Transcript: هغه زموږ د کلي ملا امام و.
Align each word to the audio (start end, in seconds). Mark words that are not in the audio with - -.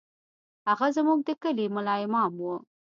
هغه 0.67 0.87
زموږ 0.97 1.19
د 1.27 1.29
کلي 1.41 1.65
ملا 1.75 1.95
امام 2.05 2.33
و. 2.41 2.45